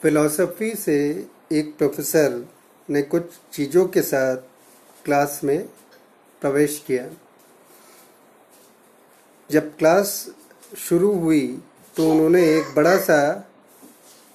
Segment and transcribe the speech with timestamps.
[0.00, 0.98] Philosophy से
[1.52, 2.44] एक professor
[2.88, 3.22] ने कुछ
[3.52, 4.36] चीज़ों के साथ
[5.04, 5.58] क्लास में
[6.42, 7.06] प्रवेश किया।
[9.50, 10.10] जब क्लास
[10.78, 11.46] शुरू हुई
[11.96, 13.18] तो उन्होंने एक बड़ा सा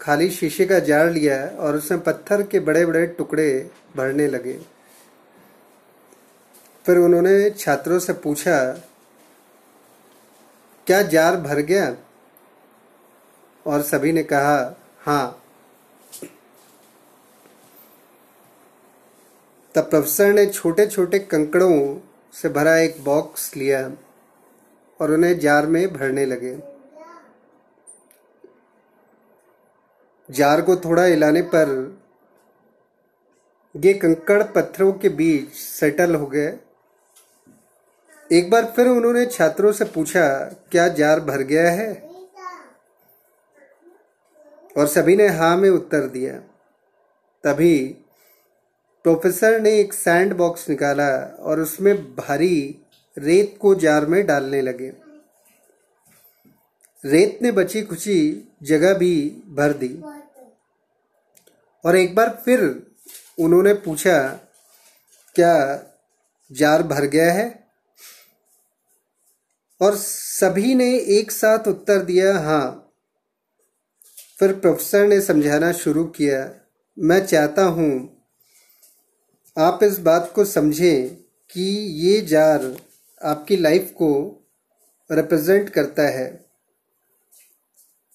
[0.00, 4.58] खाली शीशे का जार लिया और उसमें पत्थर के बड़े बड़े टुकड़े भरने लगे।
[6.84, 8.58] फिर उन्होंने छात्रों से पूछा,
[10.86, 11.94] क्या जार भर गया?
[13.66, 14.56] और सभी ने कहा
[15.00, 15.41] हाँ।
[19.74, 22.00] तब प्रोफेसर ने छोटे छोटे कंकड़ों
[22.32, 23.80] से भरा एक बॉक्स लिया
[25.00, 26.56] और उन्हें जार में भरने लगे।
[30.30, 31.70] जार को थोड़ा हिलाने पर
[33.74, 36.58] ये कंकड़ पत्थरों के बीच सेटल हो गए।
[38.30, 41.92] एक बार फिर उन्होंने छात्रों से पूछा, क्या जार भर गया है?
[44.78, 46.38] और सभी ने हाँ में उत्तर दिया।
[47.44, 47.96] तभी
[49.04, 51.08] प्रोफेसर ने एक सैंड बॉक्स निकाला
[51.40, 52.84] और उसमें भारी
[53.18, 54.92] रेत को जार में डालने लगे।
[57.04, 59.88] रेत ने बची खुची जगह भी भर दी।
[61.84, 62.60] और एक बार फिर
[63.38, 64.28] उन्होंने पूछा,
[65.34, 65.84] क्या
[66.52, 67.68] जार भर गया है?
[69.80, 72.92] और सभी ने एक साथ उत्तर दिया हाँ।
[74.38, 76.50] फिर प्रोफेसर ने समझाना शुरू किया,
[76.98, 78.21] मैं चाहता हूँ
[79.56, 81.08] आप इस बात को समझें
[81.50, 81.62] कि
[82.02, 82.62] ये जार
[83.20, 84.08] आपकी लाइफ को
[85.10, 86.26] रिप्रेजेंट करता है।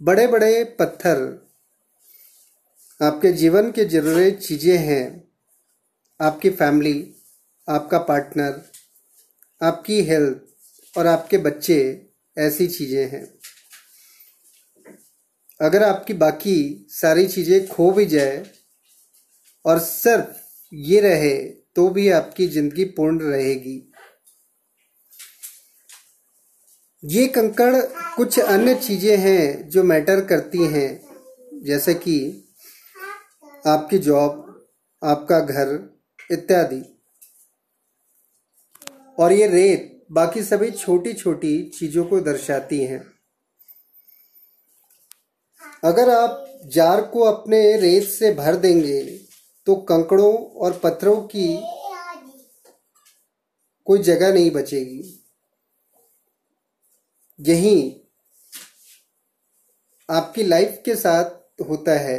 [0.00, 1.22] बड़े बड़े पत्थर
[3.00, 5.06] आपके जीवन के ज़रूरी चीज़ें हैं।
[6.20, 6.94] आपकी फैमिली
[7.68, 8.62] आपका पार्टनर
[9.60, 11.80] आपकी हेल्थ और आपके बच्चे
[12.36, 13.24] ऐसी चीज़ें हैं।
[15.60, 18.44] अगर आपकी बाकी सारी चीज़ें खो भी जाए
[19.64, 20.40] और सिर्फ़
[20.72, 21.34] ये रहे
[21.76, 23.76] तो भी आपकी ज़िंदगी पूर्ण रहेगी।
[27.02, 27.74] ये कंकड़
[28.16, 31.00] कुछ अन्य चीज़ें हैं जो मैटर करती हैं,
[31.64, 32.16] जैसे कि
[33.66, 34.38] आपकी जॉब,
[35.02, 35.78] आपका घर
[36.30, 36.82] इत्यादि।
[39.18, 43.02] और ये रेत बाकी सभी छोटी छोटी चीज़ों को दर्शाती हैं।
[45.84, 49.00] अगर आप जार को अपने रेत से भर देंगे
[49.66, 51.46] तो कंकड़ों और पत्थरों की
[53.86, 55.18] कोई जगह नहीं बचेगी।
[57.38, 57.76] यही
[60.08, 62.18] आपकी लाइफ के साथ होता है।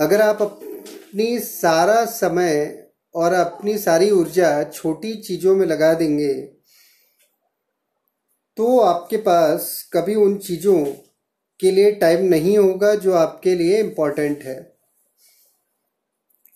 [0.00, 6.34] अगर आप अपनी सारा समय और अपनी सारी ऊर्जा छोटी चीज़ों में लगा देंगे
[8.56, 10.84] तो आपके पास कभी उन चीज़ों
[11.60, 14.58] के लिए टाइम नहीं होगा जो आपके लिए इम्पोर्टेंट है।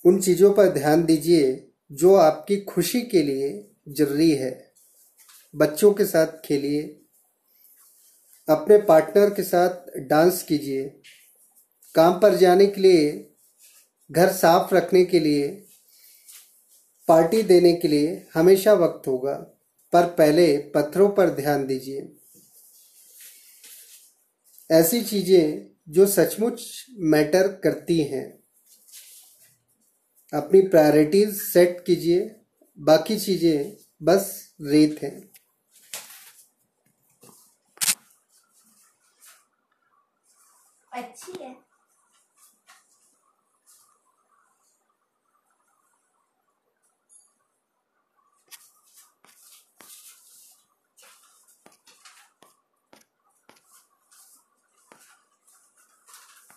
[0.05, 4.73] उन चीज़ों पर ध्यान दीजिए जो आपकी खुशी के लिए ज़रूरी है।
[5.57, 7.01] बच्चों के साथ खेलिए।
[8.49, 11.01] अपने पार्टनर के साथ डांस कीजिए।
[11.95, 13.31] काम पर जाने के लिए,
[14.13, 15.67] घर साफ़ रखने के लिए,
[17.09, 19.35] पार्टी देने के लिए हमेशा वक्त होगा,
[19.93, 22.09] पर पहले पत्थरों पर ध्यान दीजिए।
[24.71, 28.44] ऐसी चीज़ें जो सचमुच मैटर करती हैं।
[30.35, 32.21] अपनी प्रायोरिटीज सेट कीजिए
[32.79, 34.27] बाकी चीज़ें बस
[34.63, 35.17] रेत हैं।
[40.93, 41.55] अच्छी है।